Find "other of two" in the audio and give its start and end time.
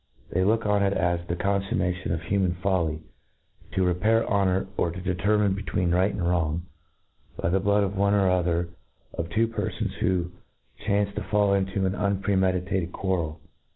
8.27-9.47